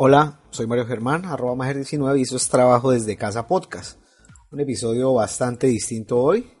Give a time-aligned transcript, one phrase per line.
[0.00, 3.98] Hola, soy Mario Germán, arroba Mager19 y eso es Trabajo desde Casa Podcast.
[4.52, 6.52] Un episodio bastante distinto hoy.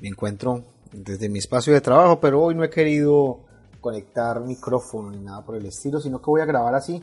[0.00, 0.62] Me encuentro
[0.92, 3.40] desde mi espacio de trabajo, pero hoy no he querido
[3.80, 7.02] conectar micrófono ni nada por el estilo, sino que voy a grabar así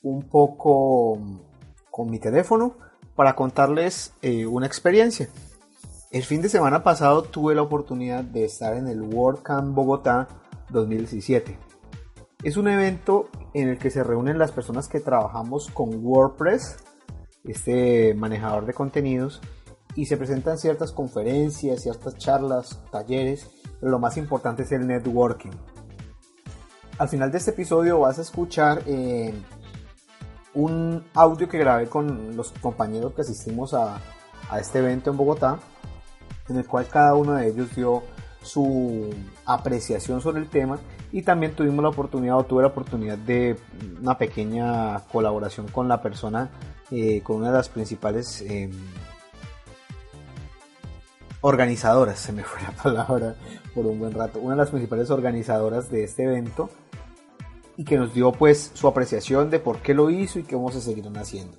[0.00, 1.18] un poco
[1.90, 2.78] con mi teléfono
[3.14, 5.28] para contarles eh, una experiencia.
[6.10, 10.26] El fin de semana pasado tuve la oportunidad de estar en el WordCamp Bogotá
[10.70, 11.71] 2017.
[12.42, 16.76] Es un evento en el que se reúnen las personas que trabajamos con WordPress,
[17.44, 19.40] este manejador de contenidos,
[19.94, 25.52] y se presentan ciertas conferencias, ciertas charlas, talleres, pero lo más importante es el networking.
[26.98, 29.32] Al final de este episodio vas a escuchar eh,
[30.54, 34.00] un audio que grabé con los compañeros que asistimos a,
[34.50, 35.60] a este evento en Bogotá
[36.48, 38.02] en el cual cada uno de ellos dio
[38.42, 39.10] su
[39.46, 40.78] apreciación sobre el tema
[41.12, 43.56] y también tuvimos la oportunidad o tuve la oportunidad de
[44.00, 46.50] una pequeña colaboración con la persona,
[46.90, 48.70] eh, con una de las principales em,
[51.42, 53.34] organizadoras, se me fue la palabra
[53.74, 56.70] por un buen rato, una de las principales organizadoras de este evento
[57.76, 60.76] y que nos dio pues su apreciación de por qué lo hizo y qué vamos
[60.76, 61.56] a seguir haciendo.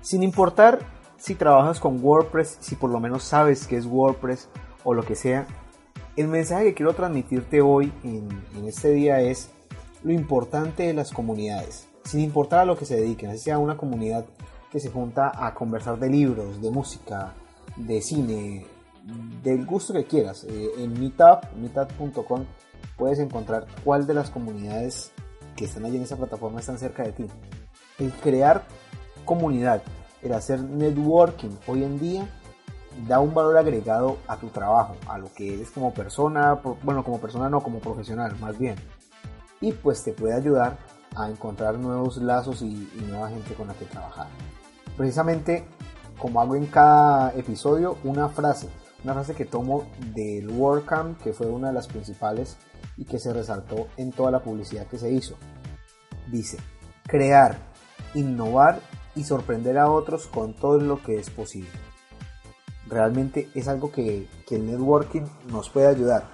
[0.00, 0.78] Sin importar
[1.16, 4.48] si trabajas con WordPress, si por lo menos sabes qué es WordPress
[4.84, 5.46] o lo que sea,
[6.20, 8.28] el mensaje que quiero transmitirte hoy en,
[8.66, 9.50] este día es
[10.02, 14.26] lo importante de las comunidades, sin importar a lo que se dediquen, sea una comunidad
[14.70, 17.34] que se junta a conversar de libros, de música,
[17.76, 18.66] de cine,
[19.42, 20.44] del gusto que quieras.
[20.44, 22.44] Eh, en Meetup, meetup.com,
[22.96, 25.12] puedes encontrar cuál de las comunidades
[25.56, 27.26] que están allí en esa plataforma están cerca de ti.
[27.98, 28.64] El crear
[29.24, 29.82] comunidad,
[30.22, 32.28] el hacer networking hoy en día
[33.06, 37.20] da un valor agregado a tu trabajo, a lo que eres como persona, bueno, como
[37.20, 38.76] persona no, como profesional más bien.
[39.60, 40.78] Y pues te puede ayudar
[41.16, 44.28] a encontrar nuevos lazos y, nueva gente con la que trabajar.
[44.96, 45.64] Precisamente,
[46.18, 48.68] como hago en cada episodio, una frase,
[49.04, 52.56] una frase que tomo del WordCamp, que fue una de las principales
[52.96, 55.36] y que se resaltó en toda la publicidad que se hizo.
[56.30, 56.58] Dice,
[57.06, 57.58] crear,
[58.14, 58.80] innovar
[59.14, 61.89] y sorprender a otros con todo lo que es posible.
[62.90, 66.24] Realmente es algo que, el networking nos puede ayudar.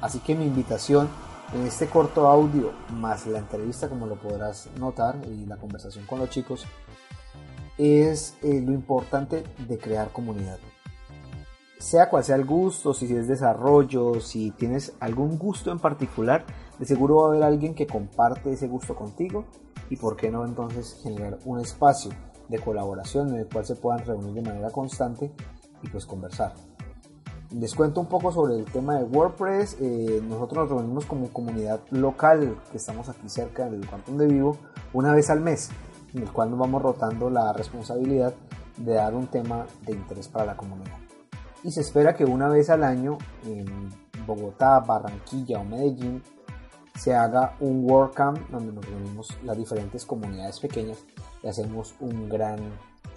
[0.00, 1.08] Así que mi invitación
[1.52, 6.18] en este corto audio, más la entrevista como lo podrás notar y la conversación con
[6.18, 6.64] los chicos,
[7.76, 10.58] es eh, lo importante de crear comunidad.
[11.78, 16.44] Sea cual sea el gusto, si es desarrollo, si tienes algún gusto en particular,
[16.78, 19.44] de seguro va a haber alguien que comparte ese gusto contigo
[19.90, 22.10] y por qué no entonces generar un espacio
[22.48, 25.30] de colaboración en el cual se puedan reunir de manera constante
[25.82, 26.54] y pues conversar.
[27.50, 29.78] Les cuento un poco sobre el tema de WordPress.
[29.80, 34.58] Eh, nosotros nos reunimos como comunidad local que estamos aquí cerca del lugar donde vivo
[34.92, 35.70] una vez al mes,
[36.12, 38.34] en el cual nos vamos rotando la responsabilidad
[38.76, 40.98] de dar un tema de interés para la comunidad.
[41.64, 43.66] Y se espera que una vez al año en
[44.26, 46.22] Bogotá, Barranquilla o Medellín
[46.96, 50.98] se haga un WordCamp donde nos reunimos las diferentes comunidades pequeñas
[51.42, 52.58] y hacemos un gran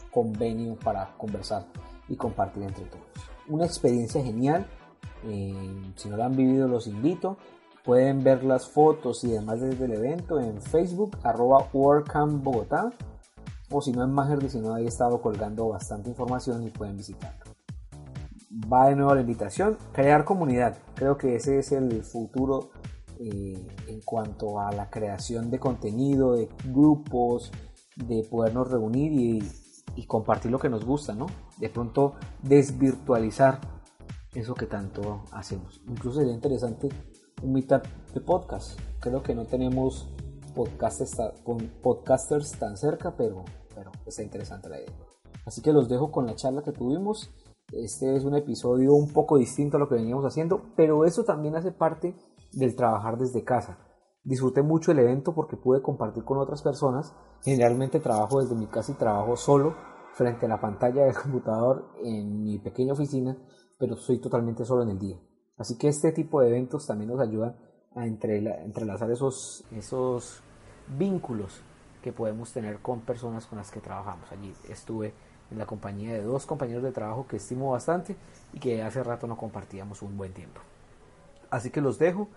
[0.10, 1.66] convenio para conversar
[2.12, 3.06] y compartir entre todos.
[3.48, 4.68] Una experiencia genial,
[5.24, 7.38] eh, si no la han vivido los invito,
[7.86, 12.92] pueden ver las fotos y demás desde el evento en Facebook, arroba WordCamp Bogotá,
[13.72, 17.46] o si no en Mager 19 ahí he estado colgando bastante información y pueden visitarlo.
[18.72, 22.72] Va de nuevo la invitación, crear comunidad, creo que ese es el futuro
[23.20, 27.52] eh, en cuanto a la creación de contenido, de grupos,
[27.96, 29.42] de podernos reunir y,
[30.08, 31.28] compartir lo que nos gusta, ¿no?
[31.58, 33.60] De pronto desvirtualizar
[34.34, 35.82] eso que tanto hacemos.
[35.88, 36.90] Incluso sería interesante
[37.42, 38.80] un meetup de podcast.
[39.00, 40.10] Creo que no tenemos
[40.56, 41.18] podcasters,
[41.82, 44.94] podcasters tan cerca, pero, pero está interesante la idea.
[45.46, 47.32] Así que los dejo con la charla que tuvimos.
[47.72, 51.56] Este es un episodio un poco distinto a lo que veníamos haciendo, pero eso también
[51.56, 52.16] hace parte
[52.52, 53.78] del trabajar desde casa.
[54.24, 57.16] Disfruté mucho el evento porque pude compartir con otras personas.
[57.44, 59.76] Generalmente trabajo desde mi casa y trabajo solo
[60.14, 63.38] frente a la pantalla del computador en mi pequeña oficina,
[63.80, 65.20] pero soy totalmente solo en el día.
[65.58, 67.56] Así que este tipo de eventos también nos ayudan
[67.96, 70.42] a entrelazar esos, esos
[70.98, 71.62] vínculos
[72.02, 74.32] que podemos tener con personas con las que trabajamos.
[74.32, 75.14] Allí estuve
[75.52, 78.16] en la compañía de dos compañeros de trabajo que estimo bastante
[78.54, 80.62] y que hace rato no compartíamos un buen tiempo.
[81.50, 82.30] Así que los dejo.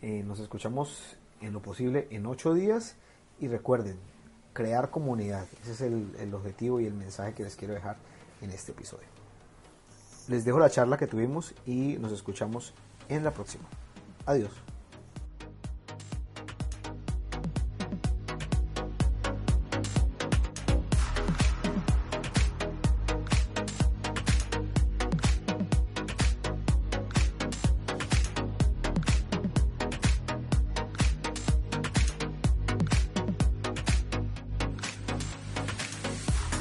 [0.00, 2.96] Eh, nos escuchamos en lo posible en ocho días.
[3.40, 3.98] Y recuerden,
[4.52, 5.46] crear comunidad.
[5.62, 7.96] Ese es el, el objetivo y el mensaje que les quiero dejar
[8.40, 9.06] en este episodio.
[10.28, 12.74] Les dejo la charla que tuvimos y nos escuchamos
[13.08, 13.64] en la próxima.
[14.26, 14.50] Adiós.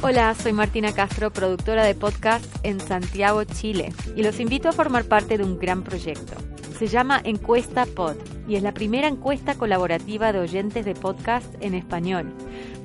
[0.04, 5.06] Hola, soy Martina Castro, productora de podcast en Santiago, Chile, y los invito a formar
[5.06, 6.36] parte de un gran proyecto.
[6.78, 8.16] Se llama Encuesta Pod
[8.48, 12.32] y es la primera encuesta colaborativa de oyentes de podcast en español.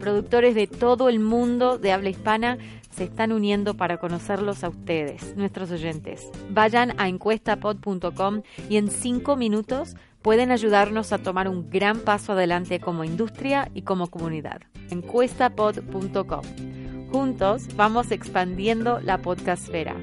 [0.00, 2.56] Productores de todo el mundo de habla hispana
[2.90, 6.30] se están uniendo para conocerlos a ustedes, nuestros oyentes.
[6.48, 12.80] Vayan a encuestapod.com y en cinco minutos pueden ayudarnos a tomar un gran paso adelante
[12.80, 14.62] como industria y como comunidad.
[14.90, 16.71] Encuestapod.com.
[17.12, 19.94] Juntos vamos expandiendo la podcastfera.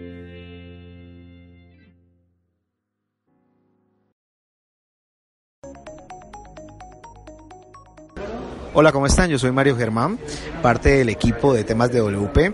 [8.75, 9.31] Hola, ¿cómo están?
[9.31, 10.19] Yo soy Mario Germán,
[10.61, 12.53] parte del equipo de temas de WP.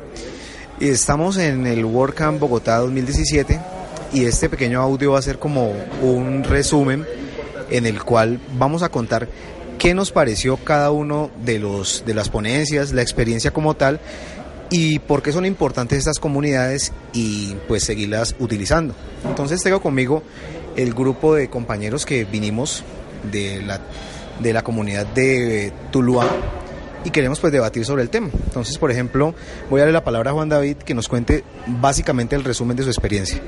[0.79, 3.59] Estamos en el WordCamp Bogotá 2017
[4.13, 7.05] y este pequeño audio va a ser como un resumen
[7.69, 9.27] en el cual vamos a contar
[9.77, 13.99] qué nos pareció cada uno de los de las ponencias, la experiencia como tal
[14.69, 18.93] y por qué son importantes estas comunidades y pues seguirlas utilizando.
[19.27, 20.23] Entonces tengo conmigo
[20.75, 22.83] el grupo de compañeros que vinimos
[23.31, 23.81] de la,
[24.39, 26.27] de la comunidad de Tuluá
[27.03, 28.29] y queremos pues debatir sobre el tema.
[28.45, 29.35] Entonces, por ejemplo,
[29.69, 32.83] voy a darle la palabra a Juan David que nos cuente básicamente el resumen de
[32.83, 33.39] su experiencia.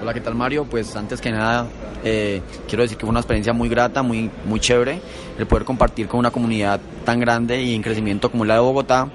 [0.00, 0.64] Hola, ¿qué tal Mario?
[0.64, 1.66] Pues antes que nada
[2.04, 5.00] eh, quiero decir que fue una experiencia muy grata, muy, muy chévere
[5.38, 9.10] el poder compartir con una comunidad tan grande y en crecimiento como la de Bogotá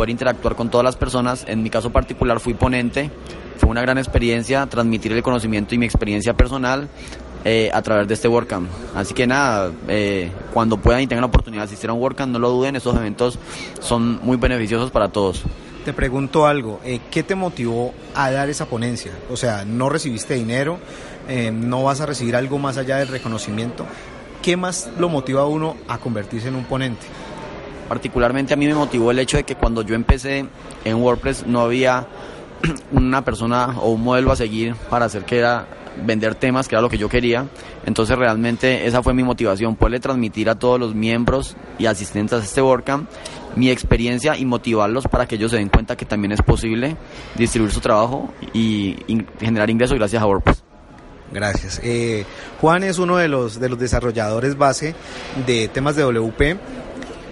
[0.00, 1.44] poder interactuar con todas las personas.
[1.46, 3.10] En mi caso particular fui ponente,
[3.58, 6.88] fue una gran experiencia transmitir el conocimiento y mi experiencia personal
[7.44, 8.66] eh, a través de este WordCamp.
[8.94, 12.32] Así que nada, eh, cuando puedan y tengan la oportunidad de asistir a un WordCamp,
[12.32, 13.38] no lo duden, estos eventos
[13.80, 15.42] son muy beneficiosos para todos.
[15.84, 19.12] Te pregunto algo, eh, ¿qué te motivó a dar esa ponencia?
[19.30, 20.78] O sea, no recibiste dinero,
[21.52, 23.84] no vas a recibir algo más allá del reconocimiento.
[24.40, 27.06] ¿Qué más lo motiva a uno a convertirse en un ponente?
[27.90, 30.46] Particularmente a mí me motivó el hecho de que cuando yo empecé
[30.84, 32.06] en WordPress no había
[32.92, 35.66] una persona o un modelo a seguir para hacer que era
[36.06, 37.48] vender temas, que era lo que yo quería.
[37.84, 42.44] Entonces realmente esa fue mi motivación, poderle transmitir a todos los miembros y asistentes a
[42.44, 43.10] este WordCamp
[43.56, 46.96] mi experiencia y motivarlos para que ellos se den cuenta que también es posible
[47.34, 48.98] distribuir su trabajo y,
[49.40, 50.62] generar ingresos gracias a WordPress.
[51.32, 51.80] Gracias.
[51.82, 52.24] Eh,
[52.60, 54.94] Juan es uno de los, de los desarrolladores base
[55.44, 56.60] de temas de WP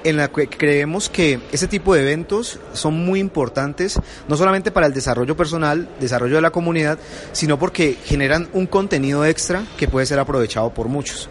[0.04, 3.98] en la que creemos que ese tipo de eventos son muy importantes,
[4.28, 6.98] no solamente para el desarrollo personal, desarrollo de la comunidad,
[7.32, 11.28] sino porque generan un contenido extra que puede ser aprovechado por muchos.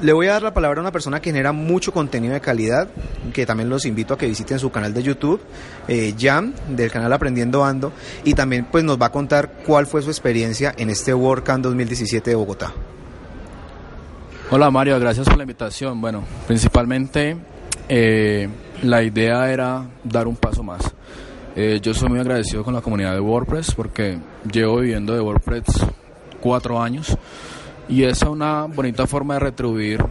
[0.00, 2.88] Le voy a dar la palabra a una persona que genera mucho contenido de calidad,
[3.32, 5.40] que también los invito a que visiten su canal de YouTube,
[5.88, 7.92] eh, Jam, del canal Aprendiendo Ando,
[8.22, 12.30] y también pues nos va a contar cuál fue su experiencia en este WordCamp 2017
[12.30, 12.72] de Bogotá.
[14.52, 16.00] Hola Mario, gracias por la invitación.
[16.00, 17.36] Bueno, principalmente
[17.88, 18.48] eh,
[18.82, 20.92] la idea era dar un paso más.
[21.54, 24.18] Eh, yo soy muy agradecido con la comunidad de WordPress porque
[24.52, 25.66] llevo viviendo de WordPress
[26.40, 27.16] cuatro años
[27.88, 30.04] y es una bonita forma de retribuir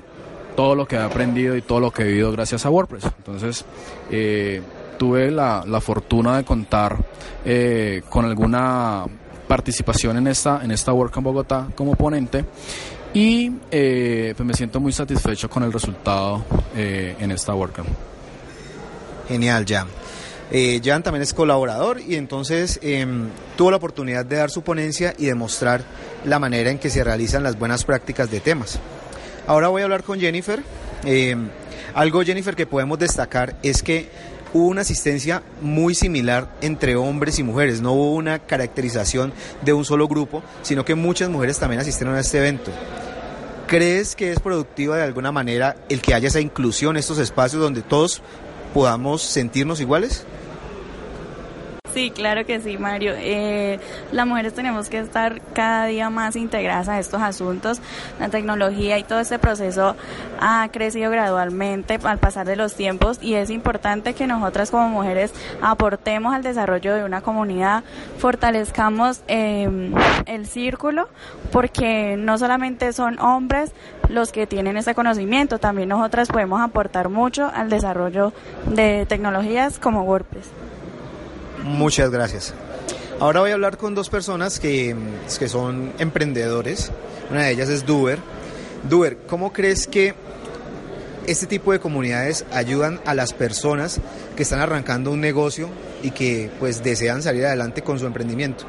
[0.55, 3.03] todo lo que he aprendido y todo lo que he vivido gracias a WordPress.
[3.17, 3.65] Entonces,
[4.09, 4.61] eh,
[4.97, 6.95] tuve la, la, fortuna de contar
[8.07, 9.03] con alguna
[9.49, 12.45] participación en esta, en esta WordCamp Bogotá como ponente
[13.13, 17.87] y eh, pues me siento muy satisfecho con el resultado eh, en esta WordCamp.
[19.27, 19.87] Genial, Jan.
[20.51, 25.13] Eh, Jan también es colaborador y entonces em, tuvo la oportunidad de dar su ponencia
[25.17, 25.83] y demostrar
[26.25, 28.79] la manera en que se realizan las buenas prácticas de temas.
[29.45, 30.63] Ahora voy a hablar con Jennifer.
[31.03, 31.49] Em,
[31.93, 34.09] algo, Jennifer, que podemos destacar es que
[34.53, 39.85] hubo una asistencia muy similar entre hombres y mujeres, no hubo una caracterización de un
[39.85, 42.71] solo grupo, sino que muchas mujeres también asistieron a este evento.
[43.69, 47.83] ¿Crees que es productiva de alguna manera el que haya esa inclusión, estos espacios donde
[47.83, 48.23] todos
[48.73, 50.25] podamos sentirnos iguales?
[51.93, 53.13] Sí, claro que sí, Mario.
[53.17, 53.79] Eh,
[54.11, 57.81] las mujeres tenemos que estar cada día más integradas a estos asuntos.
[58.19, 59.95] La tecnología y todo este proceso
[60.39, 65.33] ha crecido gradualmente al pasar de los tiempos y es importante que nosotras como mujeres
[65.61, 67.83] aportemos al desarrollo de una comunidad,
[68.19, 69.93] fortalezcamos em,
[70.27, 71.09] el círculo,
[71.51, 73.71] porque no solamente son hombres
[74.09, 78.31] los que tienen este conocimiento, también nosotras podemos aportar mucho al desarrollo
[78.67, 80.51] de tecnologías como WordPress.
[81.63, 82.53] Muchas gracias.
[83.19, 84.95] Ahora voy a hablar con dos personas que,
[85.37, 86.91] que son emprendedores.
[87.29, 88.19] Una de ellas es Duber.
[88.89, 90.13] Duber, ¿cómo crees que
[91.27, 93.99] este tipo de comunidades ayudan a las personas
[94.35, 95.69] que están arrancando un negocio
[96.01, 98.63] y que pues desean salir adelante con su emprendimiento?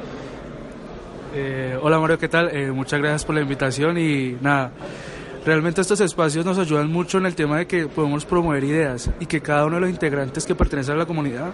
[1.32, 2.50] Eh, hola Mario, ¿qué tal?
[2.54, 4.72] Eh, muchas gracias por la invitación y nada,
[5.46, 9.26] realmente estos espacios nos ayudan mucho en el tema de que podemos promover ideas y
[9.26, 11.52] que cada uno de los integrantes que pertenecen a la comunidad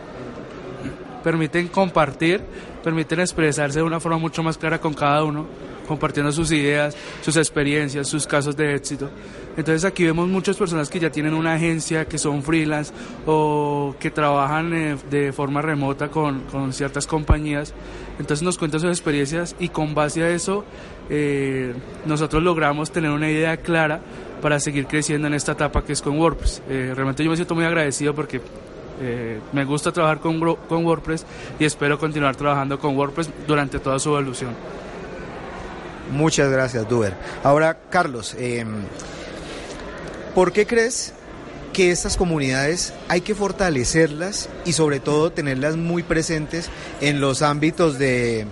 [1.26, 2.40] permiten compartir,
[2.84, 5.44] permiten expresarse de una forma mucho más clara con cada uno,
[5.88, 9.10] compartiendo sus ideas, sus experiencias, sus casos de éxito.
[9.56, 12.92] Entonces aquí vemos muchas personas que ya tienen una agencia, que son freelance
[13.26, 17.74] o que trabajan eh, de forma remota con, con, ciertas compañías.
[18.20, 20.64] Entonces nos cuentan sus experiencias y con base a eso
[21.10, 24.00] eh, nosotros logramos tener una idea clara
[24.40, 26.62] para seguir creciendo en esta etapa que es con WordPress.
[26.68, 28.40] Eh, realmente yo me siento muy agradecido porque
[29.00, 31.24] eh, me gusta trabajar con, WordPress
[31.58, 34.54] y espero continuar trabajando con WordPress durante toda su evolución.
[36.10, 37.14] Muchas gracias, Duber.
[37.42, 38.64] Ahora, Carlos, eh,
[40.34, 41.12] ¿por qué crees
[41.72, 47.98] que estas comunidades hay que fortalecerlas y sobre todo tenerlas muy presentes en los ámbitos
[47.98, 48.46] de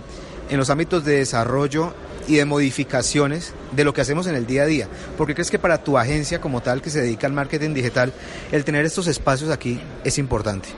[0.50, 1.94] en los ámbitos de desarrollo
[2.26, 4.88] y de modificaciones de lo que hacemos en el día a día.
[5.16, 8.12] ¿Por qué crees que para tu agencia como tal que se dedica al marketing digital,
[8.52, 10.68] el tener estos espacios aquí es importante?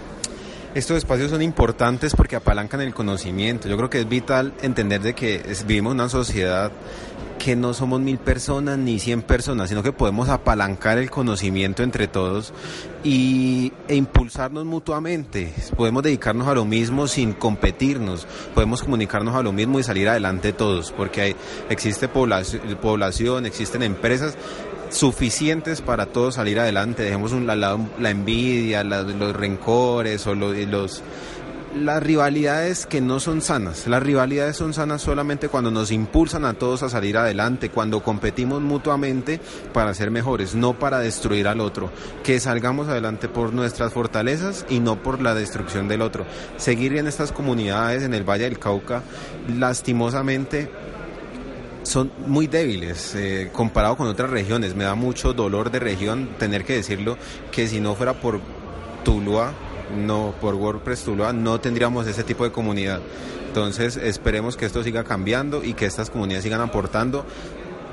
[0.77, 3.67] Estos espacios son importantes porque apalancan el conocimiento.
[3.67, 6.71] Yo creo que es vital entender de que vivimos en una sociedad
[7.39, 12.09] que no somos mil personas ni cien personas, sino que podemos apalancar el conocimiento entre
[12.09, 12.53] todos
[13.05, 15.55] y, e impulsarnos mutuamente.
[15.77, 20.53] Podemos dedicarnos a lo mismo sin competirnos, podemos comunicarnos a lo mismo y salir adelante
[20.53, 21.37] todos, porque hay,
[21.71, 24.37] existe población, población, existen empresas
[24.91, 27.03] suficientes para todos salir adelante.
[27.03, 31.03] Dejemos la envidia, los rencores o los
[31.77, 33.87] las rivalidades que no son sanas.
[33.87, 38.63] Las rivalidades son sanas solamente cuando nos impulsan a todos a salir adelante, cuando competimos
[38.63, 39.41] mutuamente
[39.73, 41.91] para ser mejores, no para destruir al otro.
[42.25, 46.25] Que salgamos adelante por nuestras fortalezas y no por la destrucción del otro.
[46.57, 49.03] Seguir en estas comunidades en el Valle del Cauca,
[49.59, 50.71] lastimosamente
[51.87, 54.75] son muy débiles eh, comparado con otras regiones.
[54.75, 57.17] Me da mucho dolor de región tener que decirlo
[57.53, 58.41] que si no fuera por
[59.05, 59.53] Tuluá,
[59.97, 63.01] no por WordPress Tuluá, no tendríamos ese tipo de comunidad.
[63.47, 67.25] Entonces esperemos que esto siga cambiando y que estas comunidades sigan aportando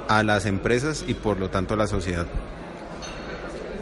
[0.07, 2.25] a las empresas y por lo tanto a la sociedad.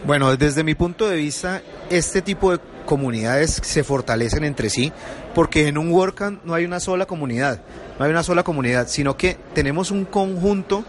[0.03, 4.91] Bueno, desde mi punto de vista, este tipo de comunidades se fortalecen entre sí,
[5.35, 7.61] porque en un WordCamp no hay una sola comunidad,
[7.99, 10.83] no hay una sola comunidad, sino que tenemos un conjunto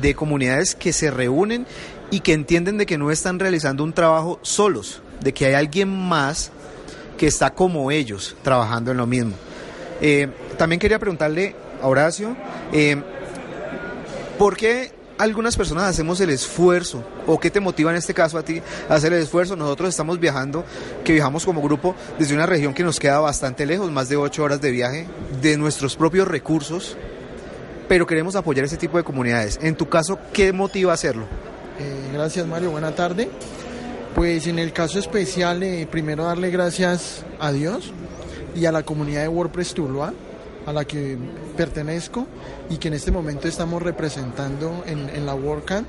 [0.00, 1.66] de comunidades que se reúnen
[2.12, 5.88] y que entienden de que no están realizando un trabajo solos, de que hay alguien
[5.88, 6.52] más
[7.18, 9.32] que está como ellos trabajando en lo mismo.
[10.00, 12.36] Eh, también quería preguntarle a Horacio,
[12.72, 13.02] eh,
[14.38, 18.42] ¿por qué algunas personas hacemos el esfuerzo o qué te motiva en este caso a
[18.42, 19.56] ti a hacer el esfuerzo.
[19.56, 20.64] Nosotros estamos viajando,
[21.04, 24.42] que viajamos como grupo desde una región que nos queda bastante lejos, más de ocho
[24.42, 25.06] horas de viaje,
[25.40, 26.96] de nuestros propios recursos,
[27.88, 29.58] pero queremos apoyar ese tipo de comunidades.
[29.62, 31.26] En tu caso, ¿qué motiva hacerlo?
[31.78, 33.28] Eh, gracias Mario, buena tarde.
[34.14, 37.92] Pues en el caso especial, eh, primero darle gracias a Dios
[38.54, 40.12] y a la comunidad de WordPress Tuluá
[40.66, 41.16] a la que
[41.56, 42.26] pertenezco
[42.70, 45.86] y que en este momento estamos representando en, en la WordCamp.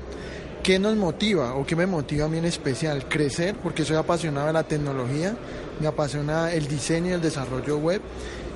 [0.62, 3.08] ¿Qué nos motiva o qué me motiva a mí en especial?
[3.08, 5.36] Crecer, porque soy apasionado de la tecnología,
[5.78, 8.00] me apasiona el diseño y el desarrollo web.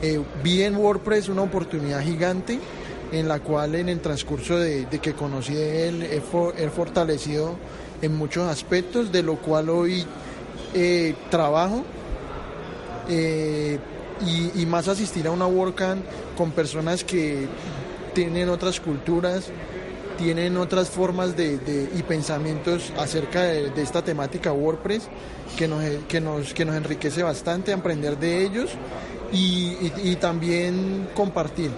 [0.03, 2.59] Eh, vi en WordPress una oportunidad gigante
[3.12, 7.57] en la cual en el transcurso de, que conocí de él he, fortalecido
[8.03, 10.05] en muchos aspectos, de lo cual hoy
[10.75, 11.85] eh, trabajo.
[13.09, 13.79] Eh,
[14.27, 16.05] y, y, más asistir a una WordCamp
[16.37, 17.49] con personas que
[18.15, 19.50] tienen otras culturas,
[20.19, 25.09] tienen otras formas de, y pensamientos acerca de, esta temática WordPress
[25.57, 28.71] que nos, que, nos, que nos enriquece bastante, aprender de ellos
[29.33, 31.71] y también compartir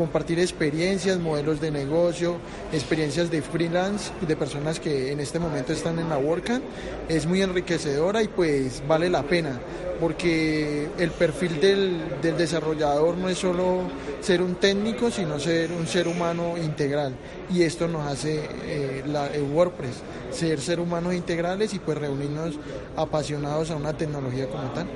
[0.00, 2.38] compartir experiencias, modelos de negocio,
[2.72, 6.64] experiencias de freelance, de personas que en este momento están en la WordCamp,
[7.06, 9.60] es muy enriquecedora y pues vale la pena,
[10.00, 13.82] porque el perfil del, del desarrollador no es solo
[14.22, 17.12] ser un técnico, sino ser un ser humano integral.
[17.52, 19.96] Y esto nos hace eh, la, el WordPress,
[20.30, 22.58] ser ser humanos integrales y pues reunirnos
[22.96, 24.86] apasionados a una tecnología como tal.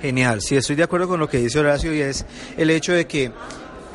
[0.00, 2.24] Genial, sí, estoy de acuerdo con lo que dice Horacio y es
[2.56, 3.32] el hecho de que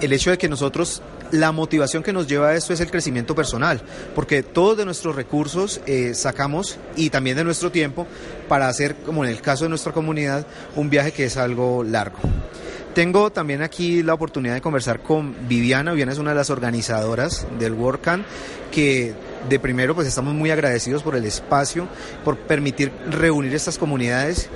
[0.01, 3.33] el hecho de que nosotros la motivación que nos lleva a esto es el crecimiento
[3.33, 3.81] personal,
[4.13, 8.05] porque todos de nuestros recursos eh, sacamos y también de nuestro tiempo
[8.47, 10.45] para hacer, como en el caso de nuestra comunidad,
[10.75, 12.19] un viaje que es algo largo.
[12.93, 15.91] Tengo también aquí la oportunidad de conversar con Viviana.
[15.91, 18.23] Viviana es una de las organizadoras del WordCamp
[18.71, 19.15] que
[19.49, 21.87] de primero pues estamos muy agradecidos por el espacio,
[22.23, 24.47] por permitir reunir estas comunidades.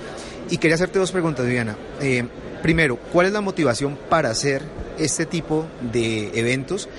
[0.51, 1.75] Y quería hacerte dos preguntas, Viviana.
[1.99, 2.27] Eh,
[2.61, 4.61] primero, ¿cuál es la motivación para hacer
[4.97, 6.89] este tipo de eventos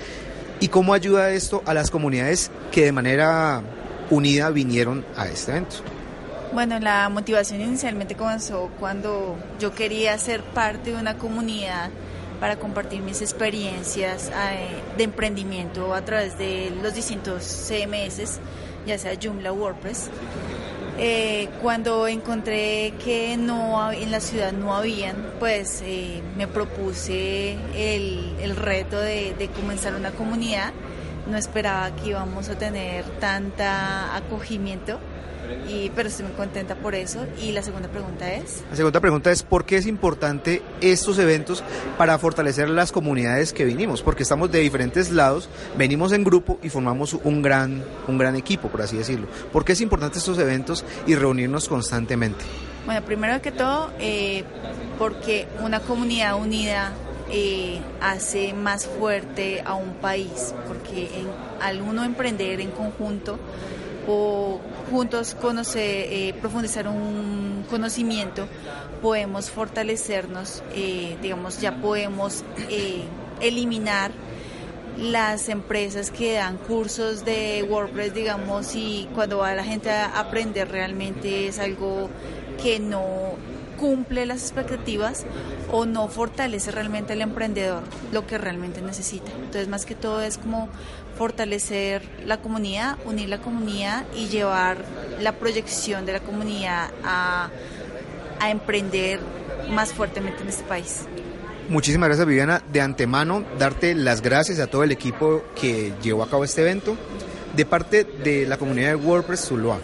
[0.59, 3.63] y cómo ayuda esto a las comunidades que de manera
[4.09, 5.77] unida vinieron a este evento.
[6.51, 11.91] Bueno, la motivación inicialmente comenzó cuando yo quería ser parte de una comunidad
[12.39, 18.39] para compartir mis experiencias eh, de emprendimiento a través de los distintos CMS,
[18.87, 20.09] ya sea Joomla WordPress.
[21.01, 28.55] Eh, cuando encontré que no en la ciudad no habían, pues eh, me propuse el,
[28.57, 30.73] reto de, de, comenzar una comunidad.
[31.25, 34.99] No esperaba que íbamos a tener tanta acogimiento
[35.67, 37.25] y, pero estoy muy contenta por eso.
[37.41, 38.63] Y la segunda pregunta es...
[38.69, 41.63] La segunda pregunta es, ¿por qué es importante estos eventos
[41.97, 44.01] para fortalecer las comunidades que vinimos?
[44.01, 48.69] Porque estamos de diferentes lados, venimos en grupo y formamos un gran, un gran equipo,
[48.69, 49.27] por así decirlo.
[49.51, 52.45] ¿Por qué es importante estos eventos y reunirnos constantemente?
[52.85, 54.43] Bueno, primero que todo, eh,
[54.97, 56.93] porque una comunidad unida
[57.31, 61.07] eh, hace más fuerte a un país, porque
[61.61, 63.37] al uno emprender en conjunto,
[64.07, 68.47] o juntos conocer, eh, profundizar un conocimiento,
[69.01, 73.03] podemos fortalecernos, eh, digamos, ya podemos eh,
[73.41, 74.11] eliminar
[74.97, 80.69] las empresas que dan cursos de WordPress, digamos, y cuando va la gente a aprender
[80.69, 82.09] realmente es algo
[82.61, 83.37] que no
[83.79, 85.25] cumple las expectativas
[85.71, 89.31] o no fortalece realmente al emprendedor lo que realmente necesita.
[89.31, 90.69] Entonces, más que todo es como
[91.17, 94.77] fortalecer la comunidad, unir la comunidad y llevar
[95.19, 97.49] la proyección de la comunidad a,
[98.39, 99.19] a emprender
[99.69, 101.05] más fuertemente en este país.
[101.69, 102.63] Muchísimas gracias Viviana.
[102.71, 106.97] De antemano, darte las gracias a todo el equipo que llevó a cabo este evento,
[107.55, 109.77] de parte de la comunidad de WordPress Zuluá,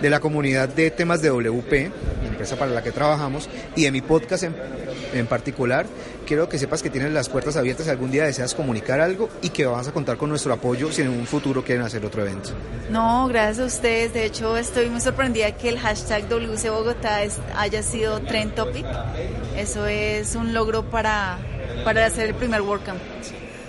[0.00, 1.92] de la comunidad de temas de WP,
[2.38, 4.54] empresa para la que trabajamos, y de mi podcast en,
[5.12, 5.86] en particular.
[6.24, 9.48] Quiero que sepas que tienes las puertas abiertas si algún día deseas comunicar algo y
[9.48, 12.50] que vas a contar con nuestro apoyo si en un futuro quieren hacer otro evento.
[12.90, 14.12] No, gracias a ustedes.
[14.12, 17.20] De hecho, estoy muy sorprendida que el hashtag WC Bogotá
[17.56, 18.86] haya sido trend topic.
[19.56, 21.38] Eso es un logro para,
[21.84, 23.00] para hacer el primer WordCamp.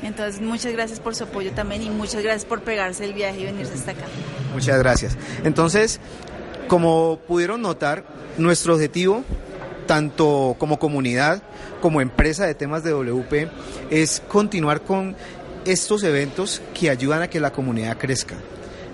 [0.04, 3.46] Entonces, muchas gracias por su apoyo también y muchas gracias por pegarse el viaje y
[3.46, 4.06] venirse hasta acá.
[4.54, 5.18] Muchas gracias.
[5.44, 6.00] Entonces,
[6.70, 8.06] como pudieron notar,
[8.38, 9.26] nuestro objetivo,
[9.88, 11.42] tanto como comunidad
[11.82, 13.50] como empresa de temas de WP,
[13.90, 15.16] es continuar con
[15.66, 18.36] estos eventos que ayudan a que la comunidad crezca.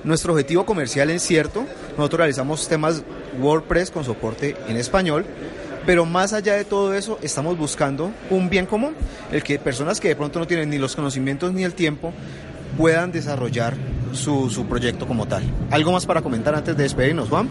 [0.06, 1.66] Nuestro objetivo comercial es cierto,
[1.98, 3.04] nosotros realizamos temas
[3.40, 5.26] WordPress con soporte en español,
[5.86, 8.96] pero más allá de todo eso estamos buscando un bien común,
[9.32, 12.14] el que personas que de pronto no tienen ni los conocimientos ni el tiempo
[12.78, 13.76] puedan desarrollar
[14.14, 15.44] su, su proyecto como tal.
[15.72, 17.48] ¿Algo más para comentar antes de despedirnos, Juan?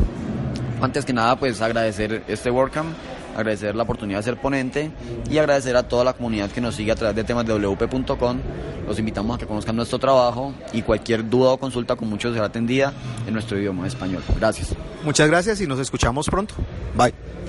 [0.80, 2.94] Antes que nada, pues agradecer este WordCamp,
[3.36, 4.90] agradecer la oportunidad de ser ponente
[5.30, 8.38] y agradecer a toda la comunidad que nos sigue a través de temas de wp.com.
[8.86, 12.46] Los invitamos a que conozcan nuestro trabajo y cualquier duda o consulta con mucho será
[12.46, 12.92] atendida
[13.26, 14.22] en nuestro idioma español.
[14.38, 14.74] Gracias.
[15.04, 16.54] Muchas gracias y nos escuchamos pronto.
[16.94, 17.43] Bye.